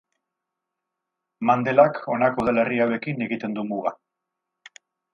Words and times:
Mandelak 1.51 2.01
honako 2.15 2.47
udalerri 2.47 2.83
hauekin 2.87 3.25
egiten 3.29 3.57
du 3.59 3.71
muga. 3.71 3.97